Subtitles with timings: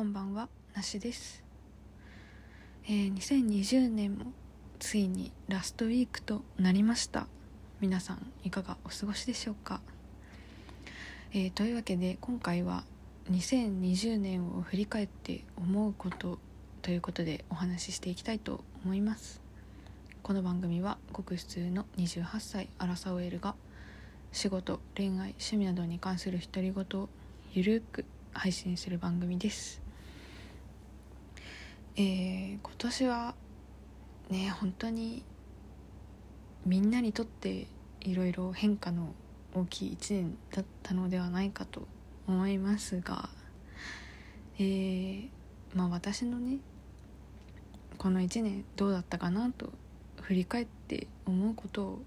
[0.00, 1.44] こんばんはなしです、
[2.86, 4.32] えー2020年も
[4.78, 7.26] ついにラストウィークとなりました。
[7.82, 9.82] 皆さんいかがお過ごしでしょうか、
[11.34, 12.84] えーというわけで今回は
[13.30, 16.38] 2020年を振り返って思うこと
[16.80, 19.42] ということでお話ししていきたいと思います。
[20.22, 23.54] この番組はごく普通の28歳アラサオエルが
[24.32, 27.10] 仕事恋愛趣味などに関する独り言を
[27.52, 29.89] ゆるく配信する番組です。
[32.00, 33.34] えー今年は
[34.30, 35.22] ね本当に
[36.64, 37.66] みんなにとって
[38.00, 39.12] いろいろ変化の
[39.54, 41.86] 大きい1年だったのではないかと
[42.26, 43.28] 思いますが
[44.58, 45.28] えー
[45.74, 46.60] まあ私のね
[47.98, 49.70] この1年どうだったかなと
[50.22, 52.02] 振り返って思うことを、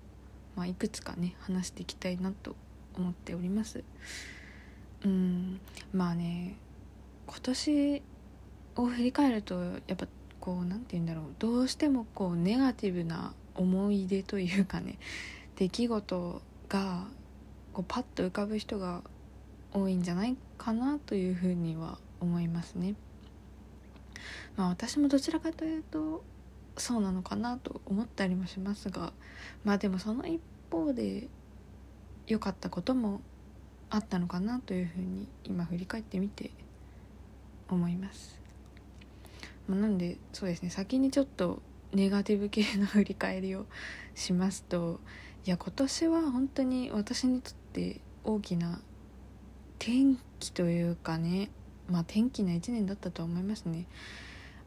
[0.56, 2.56] まあ、いくつかね話していきたいなと
[2.96, 3.84] 思っております。
[5.06, 5.60] うん
[5.94, 6.56] まあね
[7.28, 8.02] 今年
[8.76, 10.08] を振り返るとやっぱ
[10.40, 14.98] こうなんて言うんだろうどうしてもこうネガティブな思い出というかね
[15.56, 17.06] 出来事が
[17.72, 19.04] こうパッと浮かぶ人が
[19.72, 22.96] 多いんじゃないかなというふうには思いますね。
[24.56, 26.24] まあ私もどちらかというと
[26.78, 29.14] そうなのかなと思ったりもしますが
[29.64, 31.28] まあでもその一方で
[32.28, 33.22] 良かったことも
[33.90, 36.52] あったのかなというふうに今振り返ってみて
[37.70, 38.43] 思います。
[39.68, 41.62] まあ、なんでそうですね先にちょっと
[41.94, 43.66] ネガティブ系の振り返りを
[44.16, 45.00] しますと
[45.46, 48.82] いや今年は本当に私にとって大きな
[49.80, 51.50] 転機というかね
[51.90, 53.86] まあ転機な1年だったと思いますね。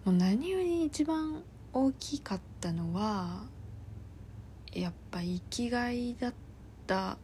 [0.05, 3.45] もう何より一番大きかったのは
[4.73, 6.35] やっぱ生きがいだっ
[6.87, 7.19] た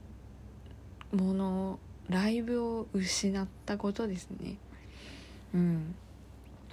[1.12, 4.56] ものをライブを失ったことですね
[5.54, 5.94] うん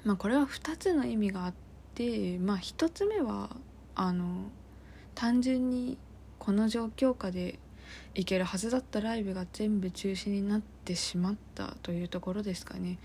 [0.04, 1.54] まあこれは2つの意味があっ
[1.96, 3.50] てまあ1つ目は
[3.96, 4.50] あの
[5.16, 5.98] 単純に
[6.38, 7.60] この状況下で
[8.16, 13.00] 行けるはずだったライブが全部中止になってしまったというところですかね。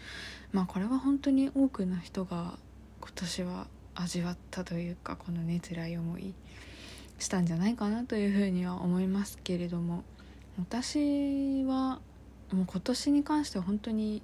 [0.52, 2.58] まあこれは本当に多くの人が
[3.00, 6.34] 今年は味わったというかこのね辛い思い
[7.18, 10.02] したんじゃないかなというふうには思いますけれども
[10.58, 12.00] 私は
[12.52, 14.22] もう今年に関しては本当に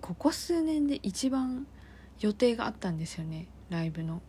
[0.00, 1.66] ここ数年で一番
[2.20, 4.22] 予定があったんですよねライブの。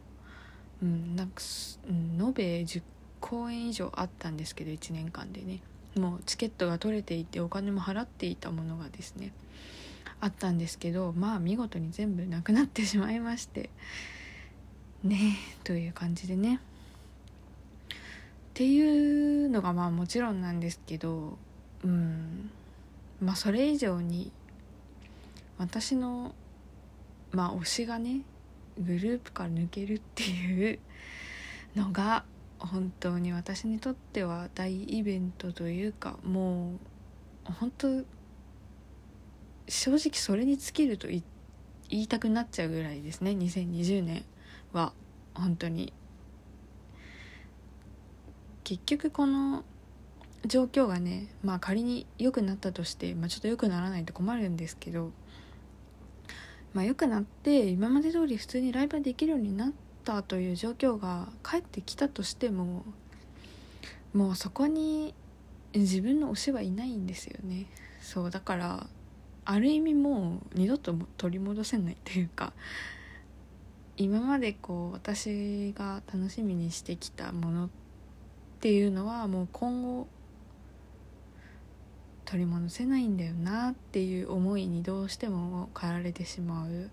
[0.81, 2.83] うん、なんかすうん延べ10
[3.19, 5.61] 公演以上あったんですけど1年間でね
[5.97, 9.33] もうチケットが取れていてお金も払っていたものがですね
[10.21, 13.69] あったんですけどまあ見事に全部なくなってしまいまして
[15.03, 16.59] ねえという感じでね
[17.89, 17.97] っ
[18.53, 21.37] ていうのがまあもちろんなんですけど
[21.83, 22.49] うん
[23.21, 24.31] まあそれ以上に
[25.57, 26.35] 私の
[27.31, 28.21] まあ推しがね
[28.79, 30.79] グループから抜けるっていう
[31.75, 32.25] のが
[32.59, 36.73] 本当に私にとっては大イベントというかも
[37.49, 37.87] う本当
[39.67, 41.23] 正直それに尽きると言
[41.89, 44.25] いたくなっちゃうぐらいですね2020年
[44.73, 44.93] は。
[45.37, 45.93] 本当に。
[48.63, 49.63] 結局この
[50.45, 55.11] 状況がねまあ仮に良くなったとして、まあ、ちょっと良くならないと困るんですけど
[56.73, 59.71] まあ良くなって今まで通り普通にライブできるようになっ
[60.03, 62.85] たという状況が返ってきたとしても
[64.13, 65.13] もうそこに
[65.73, 67.65] 自分の推しはいないんですよね。
[68.01, 68.87] そうだから
[69.45, 72.53] ある意味もう二度と取り戻せないというか
[73.95, 77.69] 今までこう私が楽しみにしてきたものっ
[78.59, 80.07] ていうのはもう今後
[82.27, 86.89] 取り戻せないんだよなっていう思いにどうしても駆られてしまう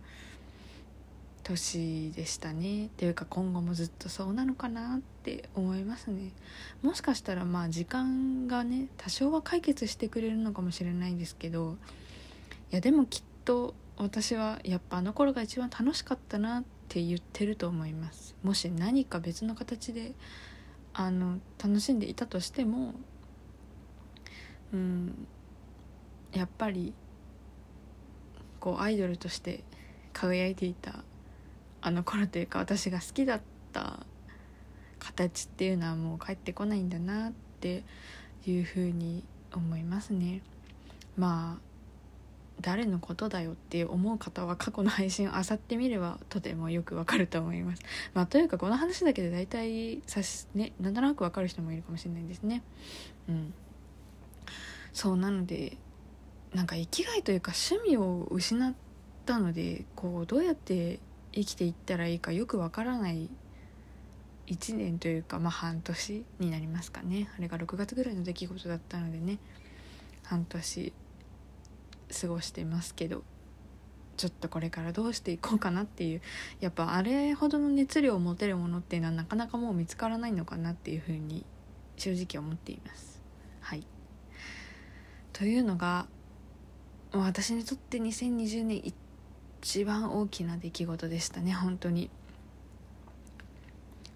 [1.42, 2.86] 年でしたね。
[2.86, 6.30] っていうか今後もずっとそうなのかなって思いますね。
[6.82, 11.76] もしかしたらまあ時間がね多少は解決してくれるのかもしれないんですけど
[12.70, 18.36] いやでもきっと私はやっぱあの頃が一番楽しかったなって言ってると思います。
[18.44, 20.12] もし何か別の形で
[20.92, 22.94] あの楽しんでいたとしても
[24.72, 25.26] うん。
[26.32, 26.92] やっぱり
[28.58, 29.62] こうアイドルとして
[30.12, 31.04] 輝いていた
[31.80, 33.40] あの頃というか私が好きだっ
[33.72, 34.00] た
[34.98, 37.84] 形っていうのはもう帰ってこないんだなって
[38.46, 39.22] いうふうに
[39.52, 40.40] 思いますね。
[41.16, 41.74] まあ
[42.60, 47.82] 誰のことだよって思う方は過去の配信を漁ってみればとてもよくわかると思います。
[48.14, 52.62] まあというかこの話だけで大体さしねなんとなくわかる人もいるかもしれないですね。
[53.28, 53.54] うん。
[54.94, 55.76] そうなので
[56.54, 58.74] なんか生きがいというか趣味を失っ
[59.26, 61.00] たのでこうどうやって
[61.32, 63.28] 生きていったらいいかよくわからない
[64.46, 69.38] 1年というかまあ半年になりますかねあれが6月ぐらいの出来事だったのでね
[70.22, 70.92] 半年
[72.20, 73.24] 過ごしてますけど
[74.16, 76.20] ちょっとこれからどうしていこうかなっていう
[76.60, 81.44] やっぱあれほどの熱量を持てるものっていうのはなかなかもう見つからないのかなっていうふうに
[81.96, 83.20] 正直思っています。
[83.60, 83.84] はい
[85.34, 86.06] というのが
[87.12, 88.82] 私にとって2020年
[89.60, 92.08] 一番大きな出来事でしたね本当に。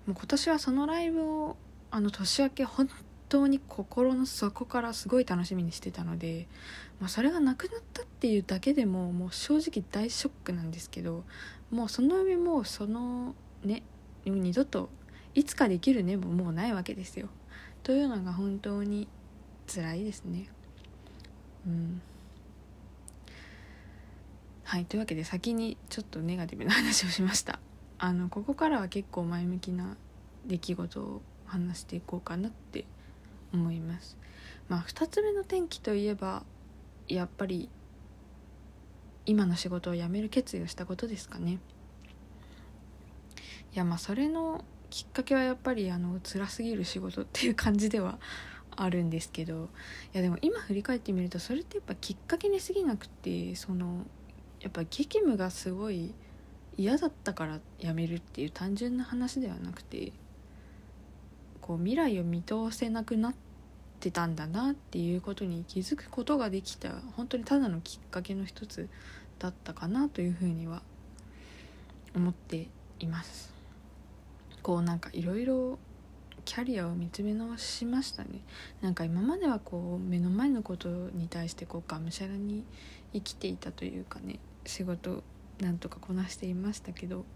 [0.06, 1.56] もう今年はそのライブを
[1.91, 2.88] あの年明け本
[3.29, 6.47] 当に心の底からすごい楽しみにしてたので、
[7.00, 11.25] まあ、それがなくなったっていうだけでももう正直大ショックなんですけど
[11.71, 13.82] もうその上もうそのね
[14.25, 14.88] 二度と
[15.35, 17.29] いつかできるねももうないわけですよ。
[17.82, 19.09] というのが本当に
[19.67, 20.49] 辛いですね。
[24.65, 27.59] はいというわけで先にちょっとネガティブな話をしました。
[27.99, 29.97] あのここからは結構前向きな
[30.47, 32.85] 出来事を話していこうかなって
[33.55, 34.19] 思います。
[34.69, 36.44] まあ2つ目の転機といえば
[37.09, 37.71] やっぱり
[39.25, 41.61] 今の仕事を辞める決意をしたことですかね。
[43.75, 48.19] いやまあそれのきっかけはやっぱりあの辛すぎる仕事っていう感じでは
[48.82, 49.69] あるんですけど
[50.14, 54.06] いやでも今振り返ってみるとそれってやっぱきっかけに過ぎなくてその
[54.60, 56.14] やっぱ激務がすごい
[56.76, 60.12] 嫌だったから辞めるっていう単純な話ではなくて
[61.60, 63.34] こう未来を見通せなくなっ
[64.00, 68.88] てたんだなっていうことに気づくことができた本当にただのきっかけの一つ
[69.38, 70.82] だったかなというふうには
[72.14, 72.69] 思って
[73.00, 73.52] います。
[74.62, 75.78] こうなんかいろろ
[76.49, 78.41] キャリアを見つめ直しましたね
[78.81, 82.65] なんか今まではこう目の前のことに対してこうがむしゃらに
[83.12, 85.23] 生きていたというかね仕事
[85.61, 87.27] なんとかこなしていましたけど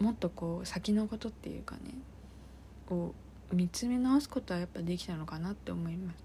[0.00, 1.94] もっとこう先のことっていうかね
[2.90, 3.14] を
[3.52, 6.24] 見つめ直すことはやっぱできたのかなって思います。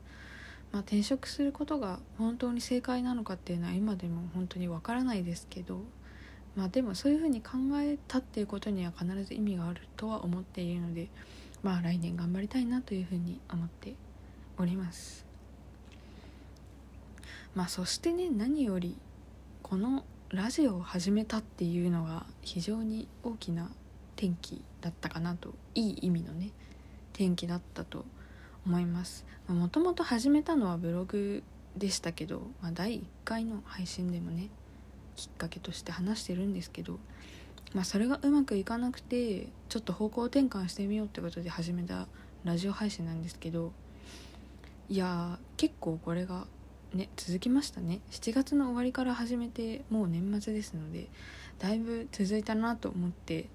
[0.74, 5.80] まあ、転職することが本当に正解なのかっていうのは今でも本当にわからないですけど
[6.56, 11.10] まあでもそういうふうに考えたっていうことには必ず意味があるとは思っているので
[11.63, 13.96] まあ来年頑張りたいなというふうに思って
[14.57, 15.25] おります。
[17.54, 18.98] まあそしてね何より
[19.63, 23.69] このラジオを始めたっていうのが非常に大きな
[24.16, 26.52] 転機だったかなといい意味のね
[27.13, 28.06] 転機だったと
[28.66, 29.25] 思います。
[29.48, 31.44] もともと始めたのはブログ
[31.78, 34.50] でしたけど、まあ、第1回の配信でもね
[35.16, 37.00] きっかけとして話してるんですけど、
[37.74, 42.08] まあ、それがうまくいかなくてちょっと方向転換してみようってことで始めた
[42.44, 43.72] ラジオ配信なんですけど
[44.88, 46.46] いや結構これが
[46.94, 48.02] ね続きましたね。
[48.12, 51.08] 7月の終わりから始めてもう年末ですので
[51.60, 53.48] だいぶ続いたなと思って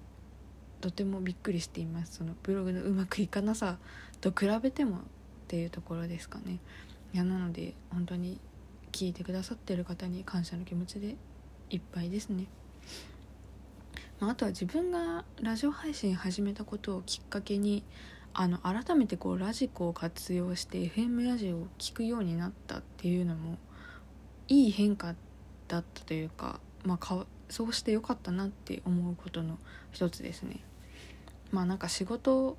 [0.81, 2.17] とてもびっくりしています。
[2.17, 3.77] そのブログのうまくいかなさ
[4.19, 4.99] と比べてもっ
[5.47, 6.59] ていうところですかね。
[7.13, 8.39] いやなので本当に
[8.91, 11.15] 聞いてくださってる方に感謝の気持ちで
[11.71, 12.47] いっぱいですね、
[14.19, 17.83] まあ、あとは自分がラジオ配信始めたことをきっかけに
[18.33, 23.57] あの改めてこうラジコを活用して FM ラジオを聴くようになったっていうのも
[24.49, 25.15] いい変化
[25.69, 29.57] だったというか,、まあ、かそうしてよかったなって思うことの
[29.91, 30.59] 一つですね。
[31.51, 32.57] まあなんか仕事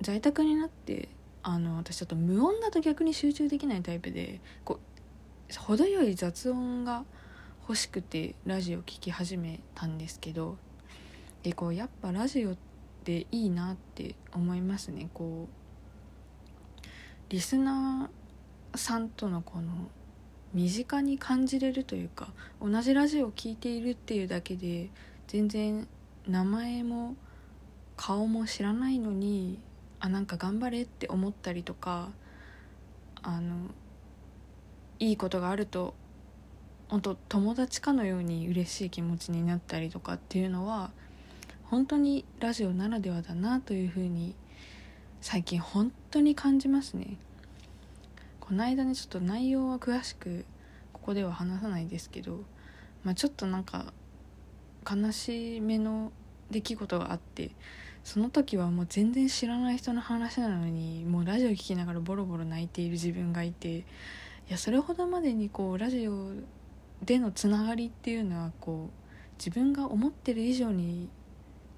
[0.00, 1.08] 在宅になって
[1.42, 7.04] あの私ちょっと無音だと逆に集中できないタイプでこう程よい雑音が
[7.70, 10.56] 欲しくてラジオ聴き始めたんですけど
[11.44, 12.56] でこうやっぱラジオっ
[13.04, 15.08] ていいなって思いますね。
[15.14, 16.82] こう
[17.28, 19.88] リスナーさんとのこの
[20.52, 24.90] 身近に感じれるというか同じラジオを聴いているっていうだけで
[25.28, 25.86] 全然
[26.26, 27.14] 名前も
[27.96, 29.60] 顔も知らないのに
[30.00, 32.10] あなんか頑張れって思ったりとか
[33.22, 33.68] あの
[34.98, 35.94] いいことがあると
[36.90, 40.90] 本当友達かのように嬉しい気持ちになったりとかっていうのは
[41.66, 44.34] 本当にラジオならではだなというふうに
[45.20, 47.16] 最近本当に感じますね。
[48.40, 50.44] この間ねちょっと内容は詳しく
[50.92, 52.40] ここでは話さないですけど、
[53.04, 53.92] まあ、ちょっとなんか
[54.84, 56.10] 悲しめの
[56.50, 57.52] 出来事があって
[58.02, 63.84] その時はもう全然知らない人の話なのにもうラジオ聴きながらボロボロ泣いている自分がいてい
[64.48, 66.32] やそれほどまでにこうラジオ
[67.04, 68.92] でのつながりっていうのはこう
[69.38, 71.08] 自分が思ってる以上に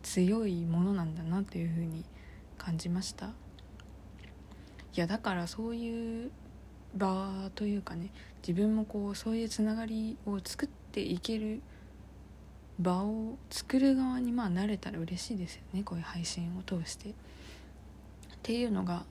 [0.03, 2.05] 強いものなんだなというふうに
[2.59, 3.27] 感じました？
[3.27, 3.31] い
[4.97, 6.31] やだからそういう
[6.97, 8.11] 場というかね
[8.47, 11.63] 自分もこうそういうつながりを作っていける
[12.79, 17.11] 場を作る側にまあ慣れたら嬉しいですよねこういう配信を通して。
[17.11, 17.15] っ
[18.43, 19.05] ていうのが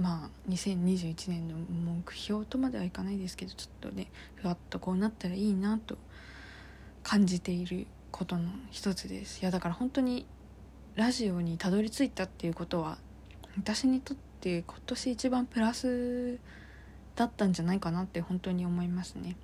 [0.00, 5.96] まあ2021年の目標とまではいかないですけどちょっとねふわっとこうなったらいいなと
[7.02, 9.40] 感じていることの一つです。
[9.40, 10.26] いやだから本当に
[10.94, 12.98] ラジオにたどり着いたっていうことは
[13.56, 16.38] 私にとって今年一番プラス
[17.16, 19.36] だったんじゃないかなって本当に思いますね。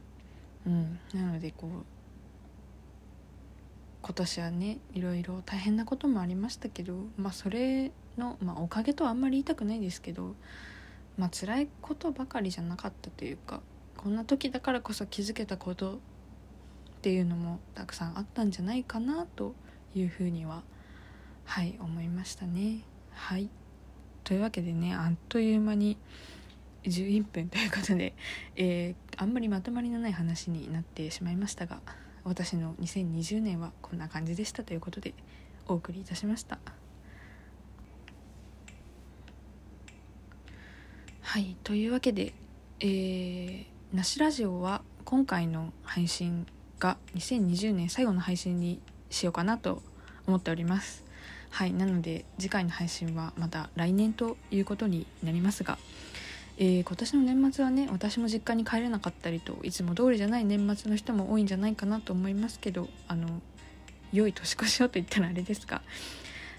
[0.66, 0.98] うん。
[1.12, 1.84] なのでこう
[4.02, 10.34] 今年はねいろいろ大変なこともありましたけどまあそれの、まあ、おかげとはあんまり言いたくないですけど
[11.16, 13.60] まあ辛いことばかりじゃなかったというか
[13.96, 15.98] こんな時だからこそ気づけたことっ
[17.02, 19.54] ていうのもたくさんあったんじゃないかなと
[19.94, 20.62] いうふうには
[21.44, 22.80] はい思いましたね。
[23.12, 23.48] はい。
[24.24, 25.98] というわけでねあっという間に
[26.84, 28.14] 11分ということで、
[28.56, 31.80] えー、あんまりまとまりのない話になってしまいましたが
[32.24, 35.14] 私の2020年はこんな感じでしたということで
[35.66, 36.58] お送りいたしました。
[41.34, 42.32] はいというわけで
[42.78, 46.46] えー、なしラジオは今回の配信
[46.78, 49.82] が2020年最後の配信にしようかなと
[50.28, 51.02] 思っております。
[51.50, 55.76] はいなので次回の配信はまた来年ということになりますが、
[56.56, 63.42] えー、今年の年末はね私も実家に帰れなかったりといつも通りじゃない年末の人も多いんじゃないかなと思いますけどあの
[64.12, 65.82] 良い年越しをと言ったらあれですが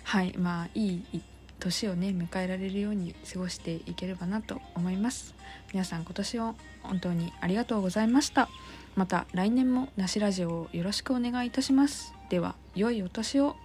[0.03, 1.21] はいまあいい
[1.65, 5.33] 年をね迎えられるように過ごしていければなと思います。
[5.73, 8.49] 皆さん今年を本当にありがとうございました。
[8.95, 12.13] また来年もなしラジオをよろしくお願いいたします。
[12.29, 13.55] では良いお年を。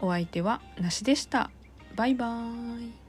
[0.00, 1.50] お相手はなしでした。
[1.94, 3.05] バイバーイ。